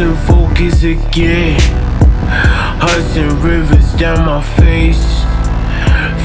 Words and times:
losing 0.00 0.26
focus 0.26 0.82
again. 0.82 1.60
Hudson 2.80 3.40
rivers 3.42 3.92
down 3.94 4.24
my 4.24 4.42
face. 4.42 5.04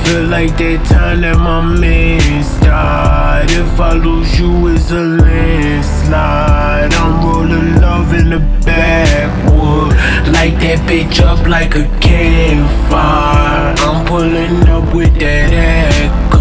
Feel 0.06 0.28
like 0.28 0.58
that 0.58 0.86
time 0.86 1.22
that 1.22 1.38
my 1.38 1.62
man 1.62 2.20
died. 2.64 3.50
If 3.50 3.80
I 3.80 3.94
lose 3.94 4.40
you, 4.40 4.68
it's 4.68 4.92
a 4.92 5.02
landslide. 5.02 6.94
I'm 6.94 7.26
rolling 7.26 7.82
love 7.82 8.14
in 8.14 8.30
the 8.30 8.40
backwood. 8.66 9.94
Light 10.34 10.58
that 10.62 10.80
bitch 10.88 11.20
up 11.22 11.46
like 11.48 11.76
a 11.76 11.86
campfire. 12.00 13.76
I'm 13.80 14.06
pulling 14.06 14.68
up 14.70 14.94
with 14.94 15.14
that 15.20 15.52
actor. 15.52 16.36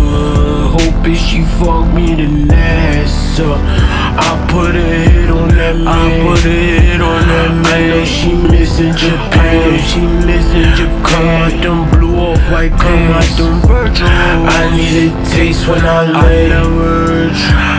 Hoping 0.76 1.16
she 1.16 1.42
fuck 1.58 1.92
me 1.94 2.14
the 2.14 2.28
NASA. 2.52 4.03
I 4.16 4.46
put 4.50 4.74
a 4.74 4.80
hit 4.80 5.30
on 5.30 5.48
that 5.56 5.76
man. 5.76 5.88
I 5.88 6.22
put 6.22 6.44
a 6.44 6.48
hit 6.48 7.00
on 7.00 7.22
that 7.28 7.50
man. 7.50 7.66
I 7.66 7.88
know 7.88 8.04
she 8.04 8.32
missing 8.34 8.94
Japan. 8.94 9.30
I 9.34 9.54
know 9.54 9.76
she 9.88 10.00
missing 10.26 10.70
Japan. 10.78 11.02
Come 11.04 11.28
out 11.28 11.56
them 11.62 11.80
blue 11.90 12.16
off 12.16 12.38
white 12.50 12.72
come 12.72 13.10
out 13.14 13.30
them 13.36 13.60
Virgil. 13.66 14.06
I 14.06 14.70
need 14.76 15.10
a 15.10 15.24
taste 15.30 15.66
when 15.68 15.84
I 15.84 16.10
land. 16.10 16.54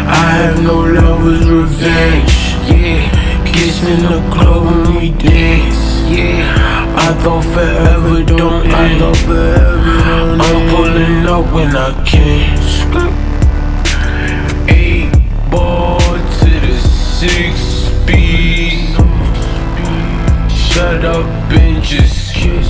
I 0.07 0.25
have 0.39 0.61
no 0.63 0.79
lovers 0.81 1.47
revenge. 1.47 2.33
Yeah, 2.69 3.03
kiss 3.45 3.83
in 3.83 4.03
the 4.03 4.19
club 4.33 4.65
when 4.65 4.95
we 4.95 5.11
dance. 5.11 6.03
Yeah, 6.09 6.95
I 6.95 7.13
thought 7.23 7.43
forever 7.43 8.23
don't 8.23 8.65
end. 8.65 8.73
I 8.73 8.99
thought 8.99 9.17
forever 9.25 9.97
don't 10.07 10.39
end. 10.39 10.41
I'm 10.41 10.69
pulling 10.69 11.25
up 11.25 11.45
when 11.53 11.75
I 11.75 11.91
can. 12.05 12.44
Six 17.29 17.59
speed. 17.59 18.95
Shut 20.51 21.03
up 21.03 21.25
and 21.51 21.83
just 21.83 22.35
kiss 22.35 22.69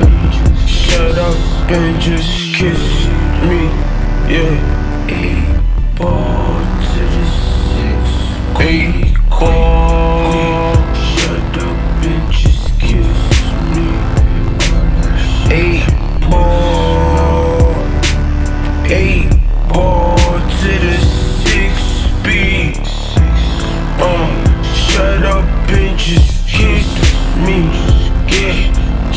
me. 0.00 0.66
Shut 0.66 1.18
up 1.18 1.70
and 1.70 2.00
just 2.00 2.54
kiss 2.54 3.06
me. 3.44 3.66
Yeah. 4.32 5.49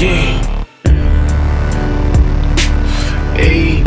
Yeah. 0.04 0.66
Hey. 3.38 3.83